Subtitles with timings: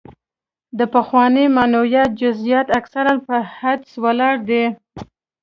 [0.77, 4.63] د پخواني معنویت جزیات اکثره په حدس ولاړ دي.